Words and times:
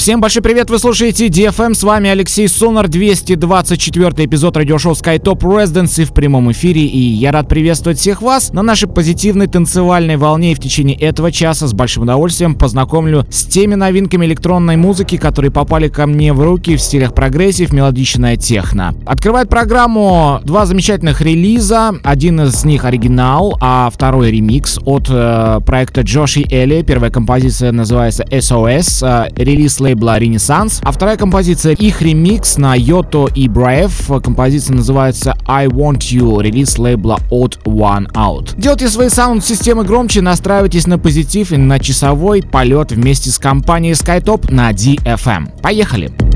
Всем 0.00 0.18
большой 0.18 0.40
привет, 0.42 0.70
вы 0.70 0.78
слушаете 0.78 1.26
DFM, 1.26 1.74
с 1.74 1.82
вами 1.82 2.08
Алексей 2.08 2.48
Сонар, 2.48 2.88
224 2.88 4.24
эпизод 4.24 4.56
радиошоу 4.56 4.94
SkyTop 4.94 5.40
Residency 5.40 6.06
в 6.06 6.14
прямом 6.14 6.50
эфире, 6.52 6.80
и 6.86 6.98
я 6.98 7.32
рад 7.32 7.50
приветствовать 7.50 7.98
всех 7.98 8.22
вас 8.22 8.50
на 8.54 8.62
нашей 8.62 8.88
позитивной 8.88 9.46
танцевальной 9.46 10.16
волне, 10.16 10.52
и 10.52 10.54
в 10.54 10.58
течение 10.58 10.96
этого 10.96 11.30
часа 11.30 11.66
с 11.66 11.74
большим 11.74 12.04
удовольствием 12.04 12.54
познакомлю 12.54 13.26
с 13.30 13.44
теми 13.44 13.74
новинками 13.74 14.24
электронной 14.24 14.78
музыки, 14.78 15.18
которые 15.18 15.50
попали 15.50 15.88
ко 15.88 16.06
мне 16.06 16.32
в 16.32 16.40
руки 16.40 16.76
в 16.76 16.80
стилях 16.80 17.12
прогрессив, 17.12 17.70
мелодичная 17.70 18.38
техно. 18.38 18.94
Открывает 19.04 19.50
программу 19.50 20.40
два 20.44 20.64
замечательных 20.64 21.20
релиза, 21.20 21.92
один 22.04 22.40
из 22.40 22.64
них 22.64 22.86
оригинал, 22.86 23.58
а 23.60 23.90
второй 23.92 24.30
ремикс 24.30 24.78
от 24.82 25.08
э, 25.10 25.60
проекта 25.66 26.00
Джоши 26.00 26.46
Элли, 26.50 26.80
первая 26.80 27.10
композиция 27.10 27.70
называется 27.70 28.24
SOS, 28.24 29.06
э, 29.06 29.28
релиз 29.36 29.78
лейбла 29.90 29.90
Renaissance. 30.00 30.80
А 30.82 30.92
вторая 30.92 31.16
композиция 31.16 31.74
их 31.74 32.02
ремикс 32.02 32.58
на 32.58 32.74
Yotto 32.74 33.28
и 33.34 33.48
Brave. 33.48 34.20
Композиция 34.20 34.76
называется 34.76 35.36
I 35.46 35.66
Want 35.66 35.98
You, 35.98 36.42
релиз 36.42 36.78
лейбла 36.78 37.18
Odd 37.30 37.58
One 37.64 38.10
Out. 38.12 38.54
Делайте 38.56 38.88
свои 38.88 39.08
саунд-системы 39.08 39.84
громче, 39.84 40.20
настраивайтесь 40.20 40.86
на 40.86 40.98
позитив 40.98 41.52
и 41.52 41.56
на 41.56 41.78
часовой 41.78 42.42
полет 42.42 42.92
вместе 42.92 43.30
с 43.30 43.38
компанией 43.38 43.92
SkyTop 43.92 44.52
на 44.52 44.70
DFM. 44.70 45.60
Поехали! 45.60 46.10
Алексей 46.10 46.29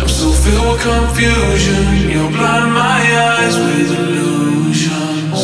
I'm 0.00 0.10
so 0.20 0.28
filled 0.42 0.66
with 0.70 0.82
confusion, 0.92 1.82
you 2.12 2.22
blind 2.36 2.70
my 2.84 3.00
eyes 3.32 3.54
with 3.64 3.88
illusions. 4.00 5.40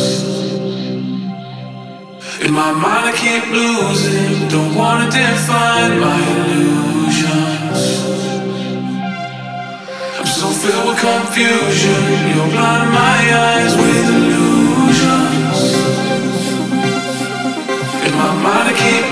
In 2.45 2.51
my 2.61 2.71
mind, 2.83 3.05
I 3.11 3.13
keep 3.23 3.43
losing, 3.59 4.31
don't 4.53 4.73
wanna 4.81 5.07
define 5.21 5.93
my 6.07 6.19
illusions. 6.33 7.81
I'm 10.19 10.29
so 10.41 10.47
filled 10.61 10.85
with 10.89 10.99
confusion, 11.11 12.01
you're 12.31 12.51
blinding 12.55 12.93
my 13.05 13.19
eyes 13.49 13.73
with 13.81 14.05
illusions. 14.17 15.16
Keep 18.77 19.05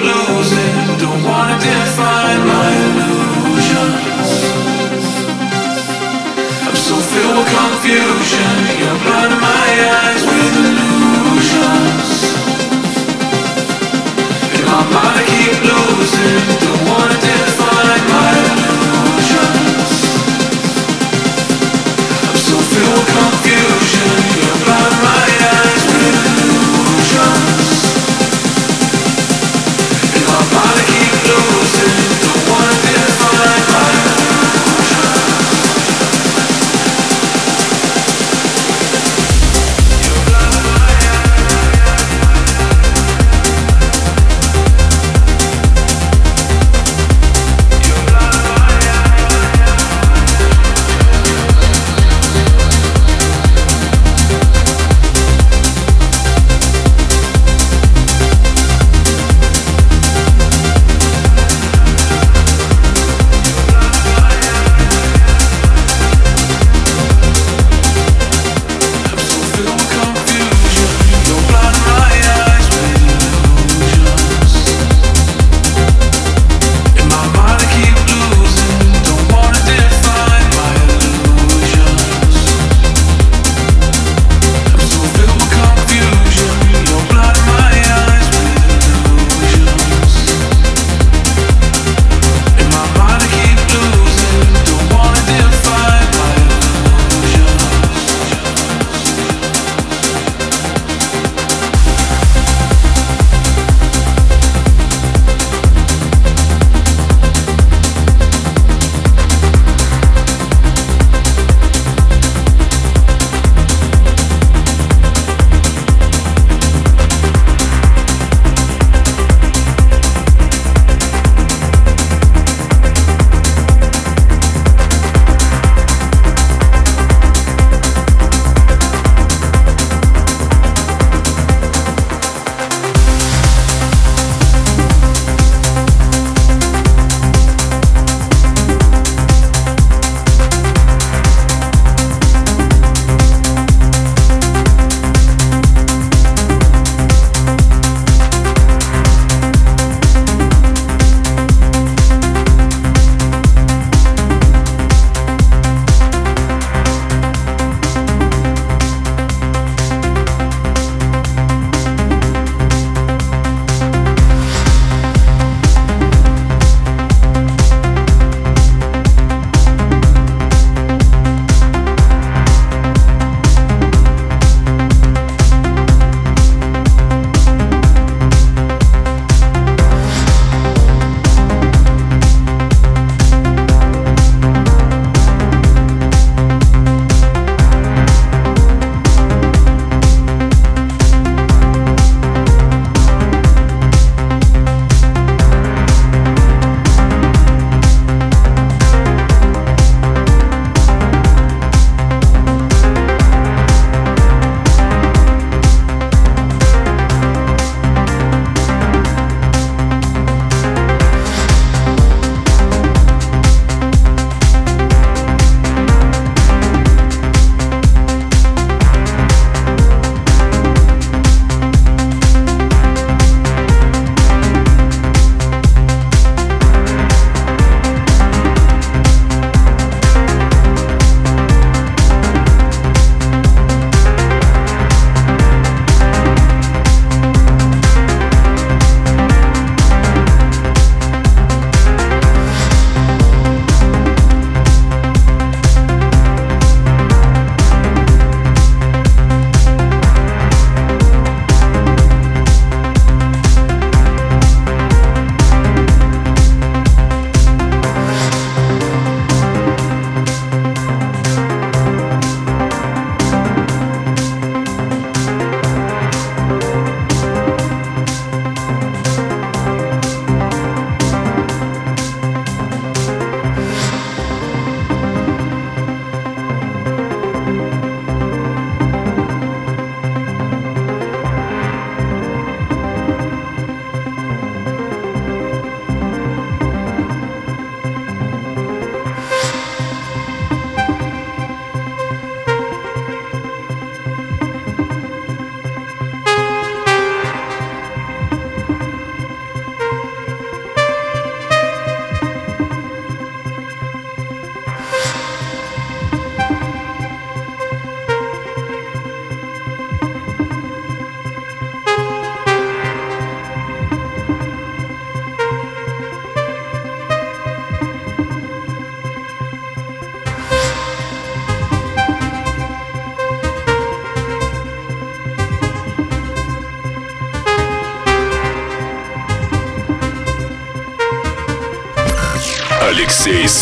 losing, 15.65 16.41
don't 16.61 16.87
wanna 16.89 17.14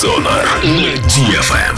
Сонар 0.04 0.46
на 0.66 0.96
DFM. 1.08 1.73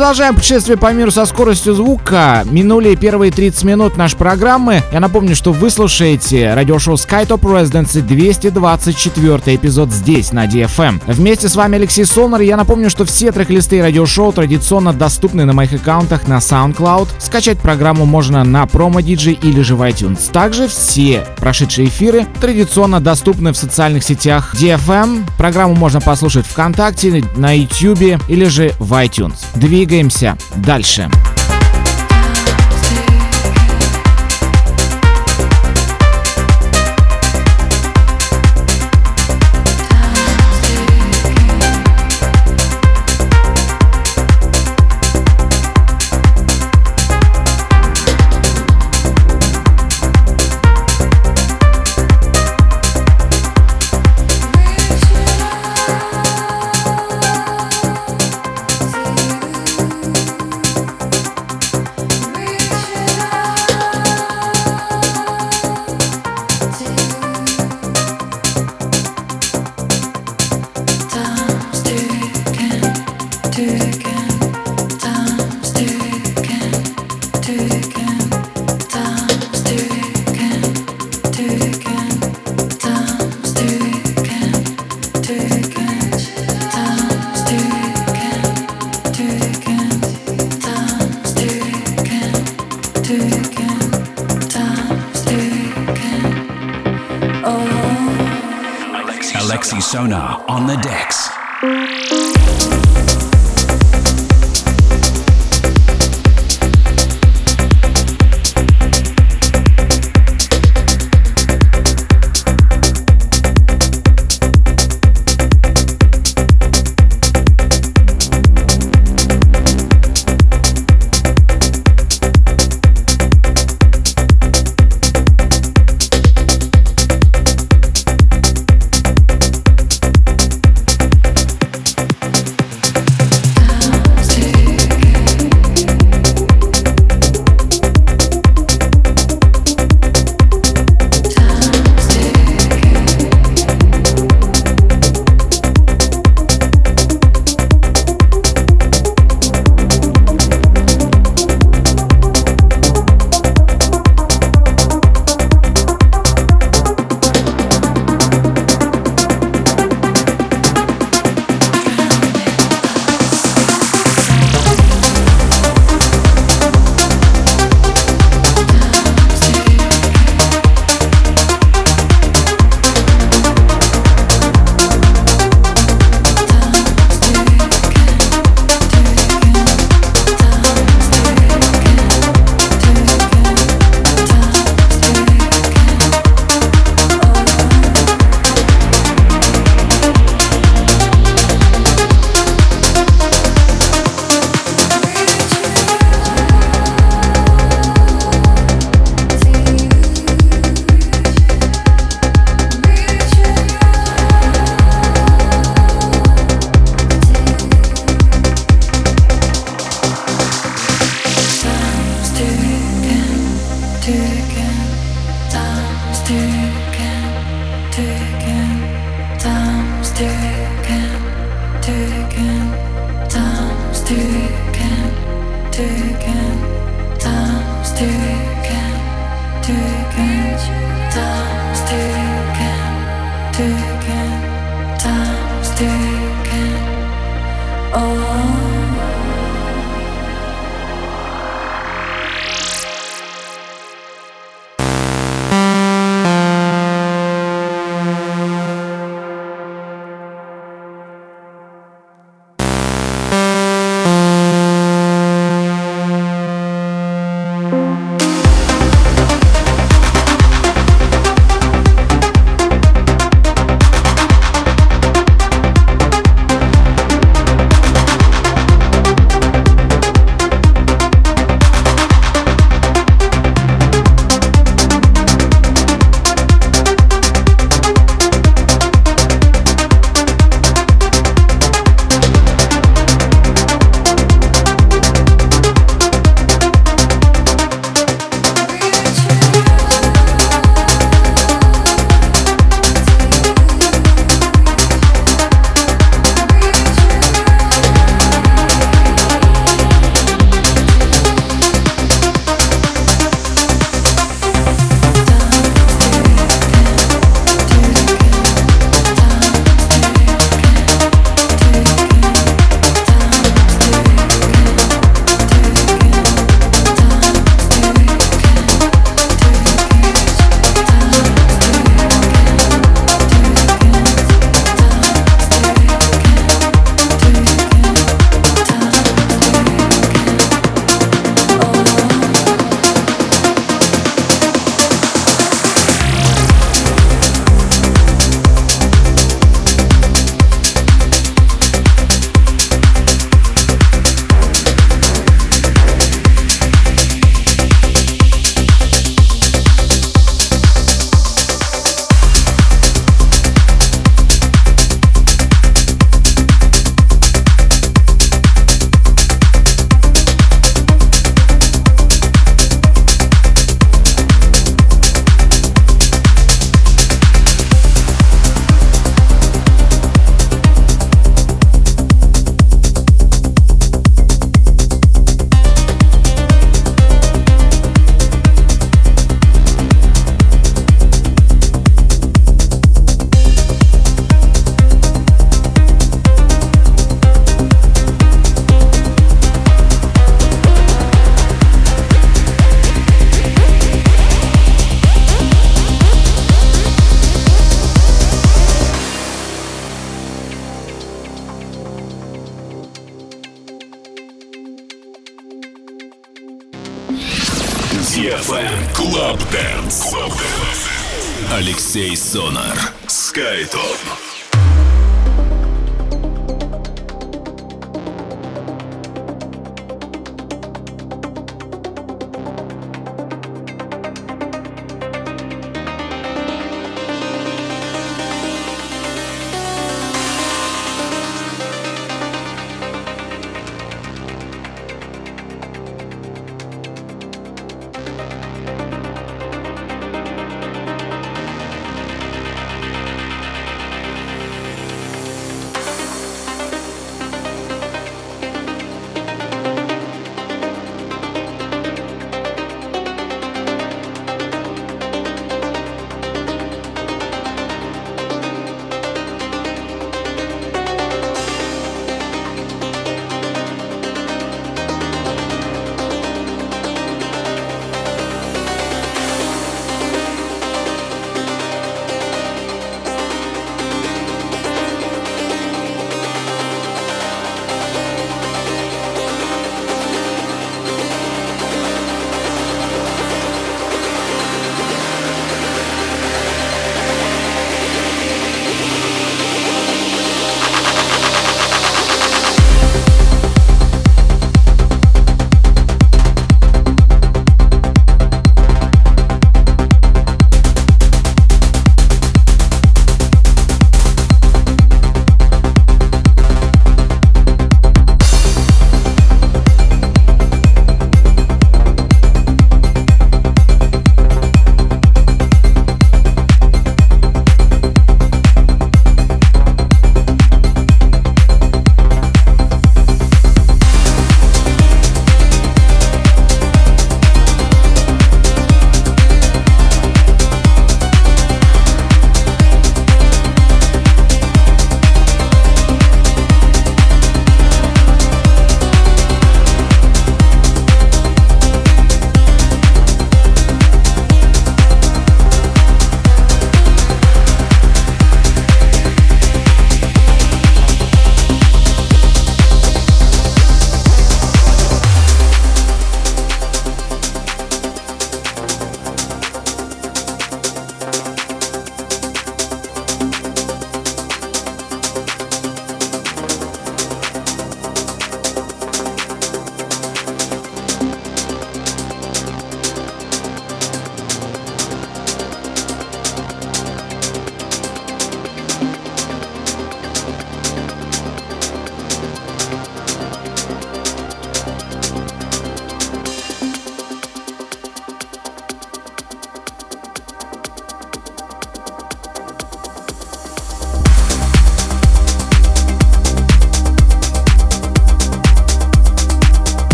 Продолжаем 0.00 0.34
путешествие 0.34 0.78
по 0.78 0.90
миру 0.94 1.10
со 1.10 1.26
скоростью 1.26 1.74
звука. 1.74 2.42
Минули 2.50 2.94
первые 2.94 3.30
30 3.30 3.64
минут 3.64 3.98
нашей 3.98 4.16
программы. 4.16 4.82
Я 4.94 4.98
напомню, 4.98 5.36
что 5.36 5.52
вы 5.52 5.68
слушаете 5.68 6.54
радиошоу 6.54 6.94
SkyTop 6.94 7.42
Residency 7.42 8.00
224 8.00 9.56
эпизод 9.56 9.90
здесь, 9.92 10.32
на 10.32 10.46
DFM. 10.46 11.02
Вместе 11.06 11.50
с 11.50 11.54
вами 11.54 11.76
Алексей 11.76 12.06
Солнер. 12.06 12.40
Я 12.40 12.56
напомню, 12.56 12.88
что 12.88 13.04
все 13.04 13.30
трек-листы 13.30 13.82
радиошоу 13.82 14.32
традиционно 14.32 14.94
доступны 14.94 15.44
на 15.44 15.52
моих 15.52 15.74
аккаунтах 15.74 16.26
на 16.26 16.38
SoundCloud. 16.38 17.08
Скачать 17.18 17.58
программу 17.58 18.06
можно 18.06 18.42
на 18.42 18.62
Promo 18.62 19.02
DJ 19.02 19.38
или 19.42 19.60
же 19.60 19.76
в 19.76 19.82
iTunes. 19.82 20.32
Также 20.32 20.66
все 20.66 21.26
прошедшие 21.36 21.88
эфиры 21.88 22.26
традиционно 22.40 23.00
доступны 23.00 23.52
в 23.52 23.58
социальных 23.58 24.02
сетях 24.02 24.54
DFM. 24.54 25.24
Программу 25.36 25.74
можно 25.74 26.00
послушать 26.00 26.46
ВКонтакте, 26.46 27.22
на 27.36 27.52
YouTube 27.52 28.18
или 28.28 28.46
же 28.46 28.72
в 28.78 28.94
iTunes. 28.94 29.36
Две 29.56 29.89
двигаемся 29.90 30.38
дальше. 30.58 31.10
Sonar 31.10 31.39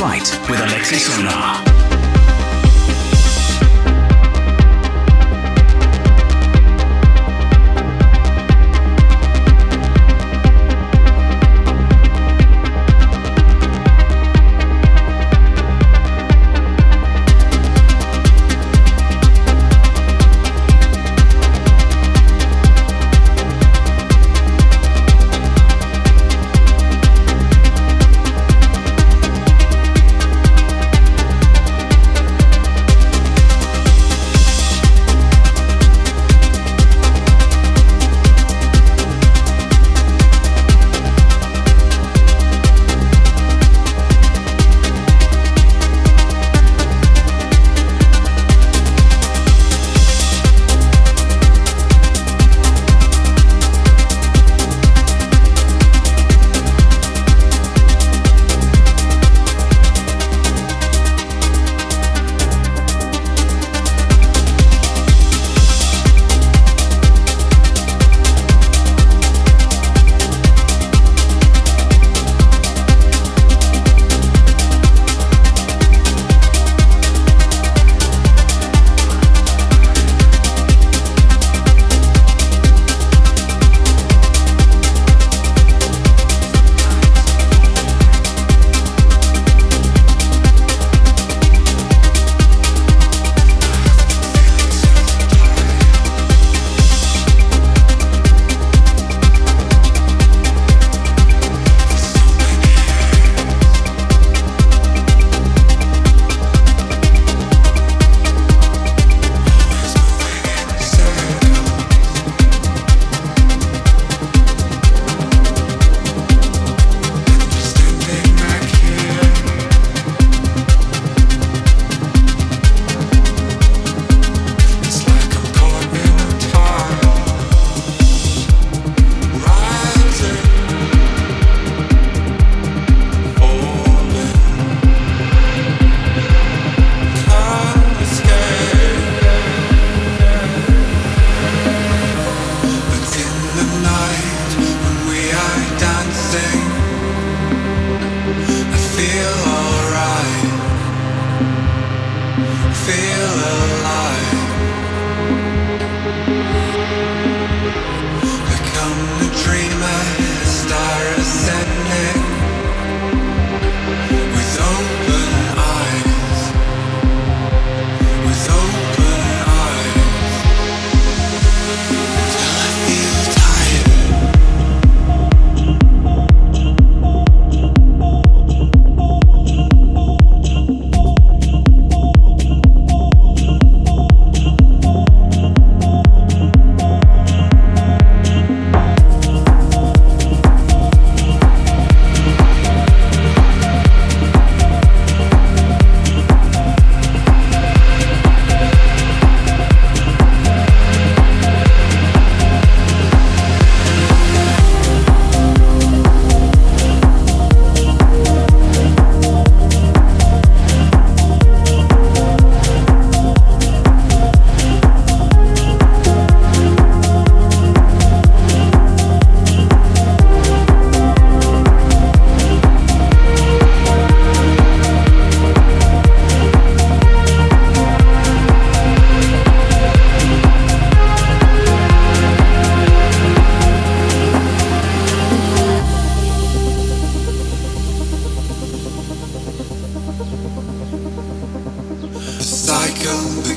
Flight 0.00 0.40
with 0.48 0.58
Alexis 0.60 1.14
Sonar. 1.14 1.59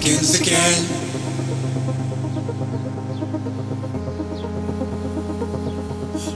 begins 0.04 0.42
again. 0.42 0.84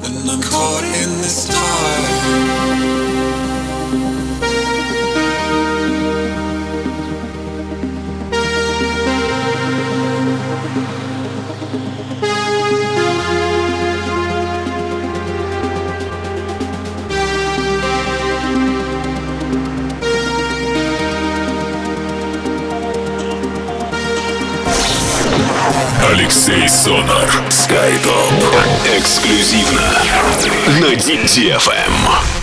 And 0.05 0.30
I'm 0.30 0.41
caught 0.41 0.84
in 0.86 1.22
this 1.22 1.47
time. 1.47 1.76
Alexi 27.88 29.44
Sonar. 29.44 29.78
DFM. 30.82 32.28
is 32.28 32.37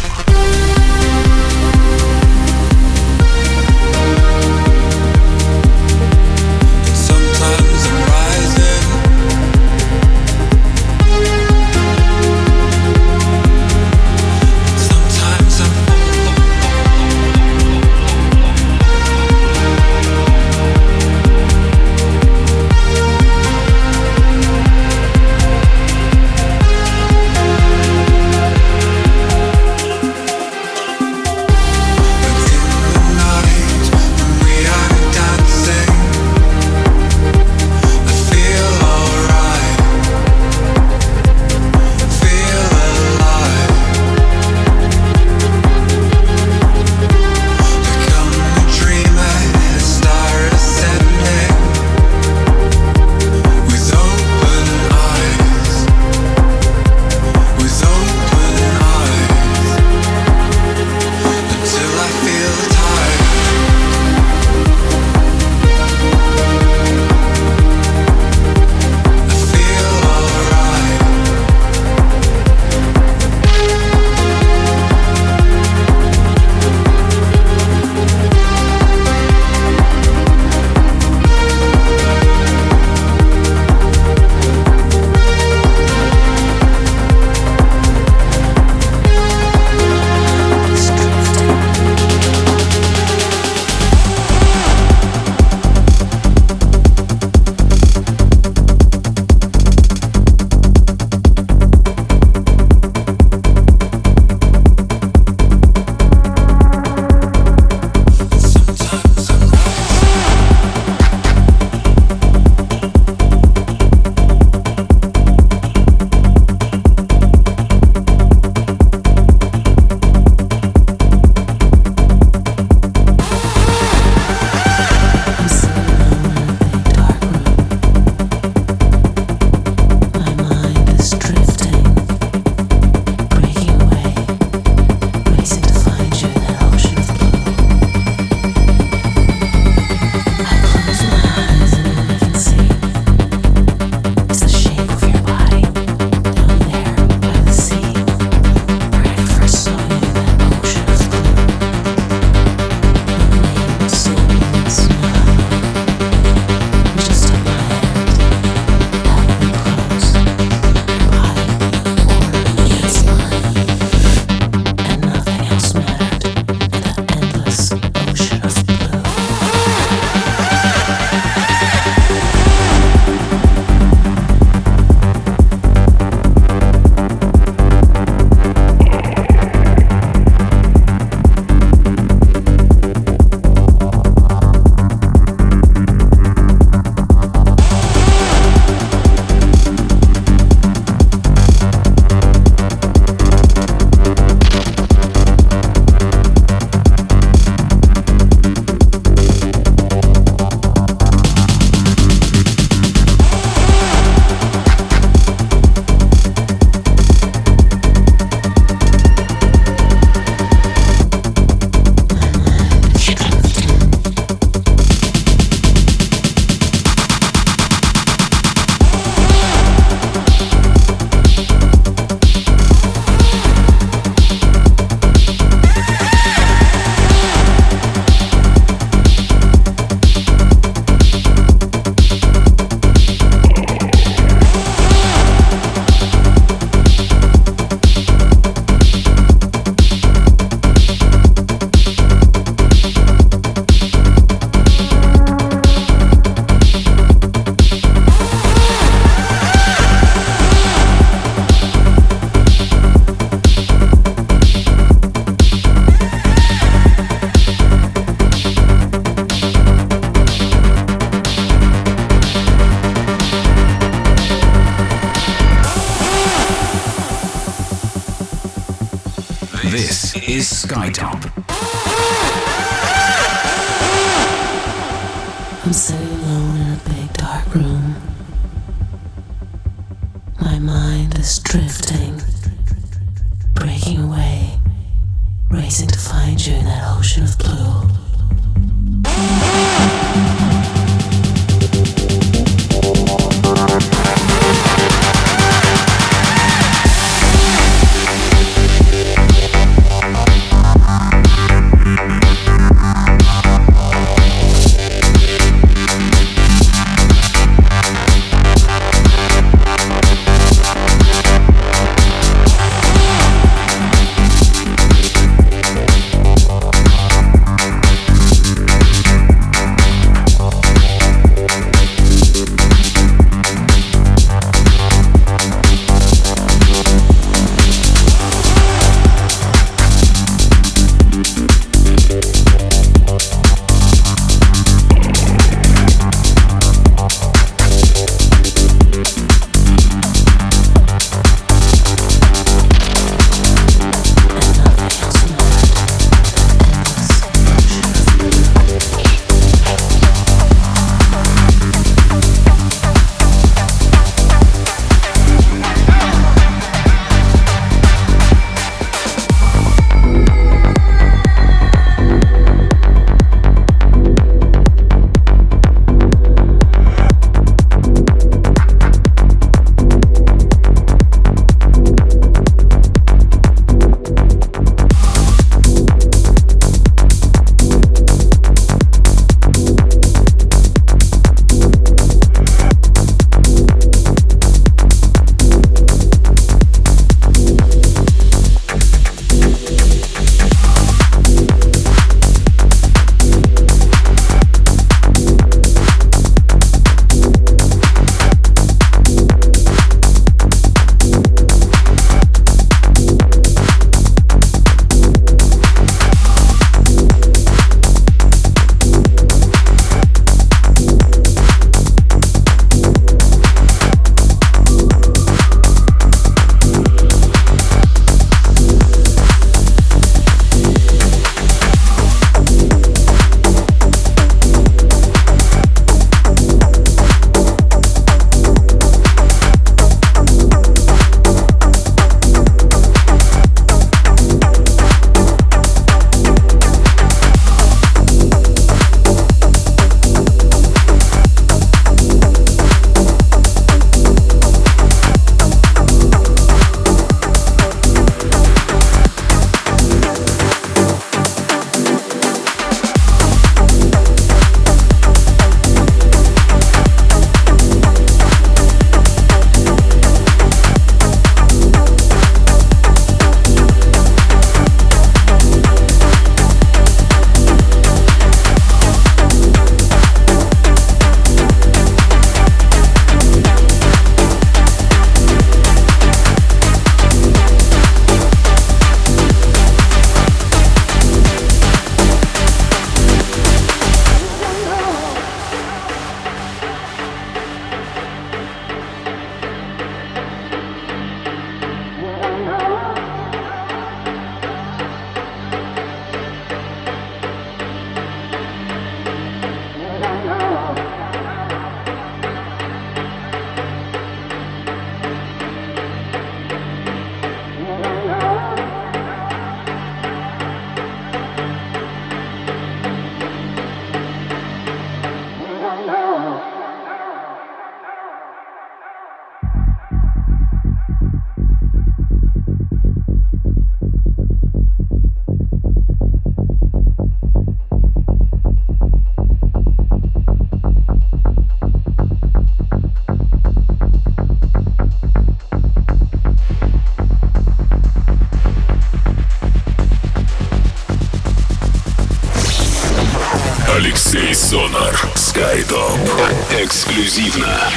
Эксклюзивно 547.04 547.70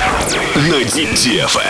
на 0.56 0.84
DFM. 0.84 1.67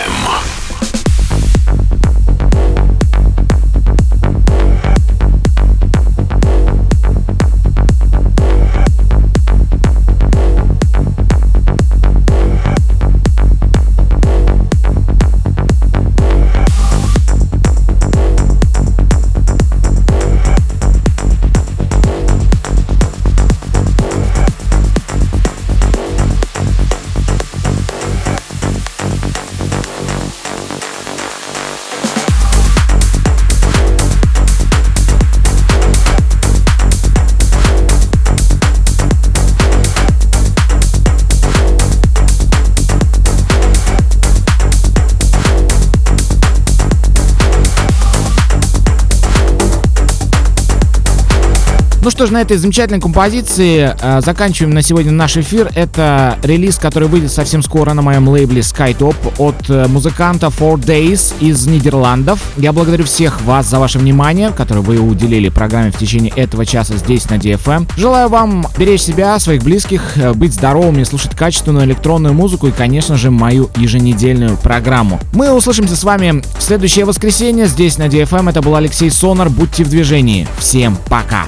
Ну 52.08 52.12
что 52.12 52.24
ж, 52.24 52.30
на 52.30 52.40
этой 52.40 52.56
замечательной 52.56 53.02
композиции 53.02 53.94
э, 54.00 54.22
заканчиваем 54.22 54.72
на 54.72 54.80
сегодня 54.80 55.12
наш 55.12 55.36
эфир. 55.36 55.70
Это 55.74 56.38
релиз, 56.42 56.78
который 56.78 57.06
выйдет 57.06 57.30
совсем 57.30 57.62
скоро 57.62 57.92
на 57.92 58.00
моем 58.00 58.26
лейбле 58.30 58.62
Skytop 58.62 59.14
от 59.36 59.68
э, 59.68 59.86
музыканта 59.88 60.46
Four 60.46 60.76
Days 60.76 61.34
из 61.40 61.66
Нидерландов. 61.66 62.40
Я 62.56 62.72
благодарю 62.72 63.04
всех 63.04 63.42
вас 63.42 63.68
за 63.68 63.78
ваше 63.78 63.98
внимание, 63.98 64.52
которое 64.52 64.80
вы 64.80 64.98
уделили 64.98 65.50
программе 65.50 65.90
в 65.90 65.98
течение 65.98 66.32
этого 66.34 66.64
часа 66.64 66.96
здесь 66.96 67.28
на 67.28 67.34
DFM. 67.34 67.86
Желаю 67.98 68.30
вам 68.30 68.66
беречь 68.78 69.02
себя, 69.02 69.38
своих 69.38 69.62
близких, 69.62 70.16
э, 70.16 70.32
быть 70.32 70.54
здоровыми, 70.54 71.02
слушать 71.02 71.36
качественную 71.36 71.84
электронную 71.84 72.32
музыку 72.32 72.68
и, 72.68 72.72
конечно 72.72 73.18
же, 73.18 73.30
мою 73.30 73.68
еженедельную 73.76 74.56
программу. 74.56 75.20
Мы 75.34 75.52
услышимся 75.52 75.94
с 75.94 76.04
вами 76.04 76.42
в 76.58 76.62
следующее 76.62 77.04
воскресенье 77.04 77.66
здесь 77.66 77.98
на 77.98 78.06
DFM. 78.06 78.48
Это 78.48 78.62
был 78.62 78.76
Алексей 78.76 79.10
Сонар. 79.10 79.50
Будьте 79.50 79.84
в 79.84 79.90
движении. 79.90 80.48
Всем 80.58 80.96
пока. 81.10 81.44